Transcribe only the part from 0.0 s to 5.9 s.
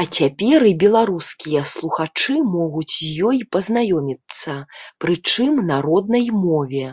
А цяпер і беларускія слухачы могуць з ёй пазнаёміцца, прычым на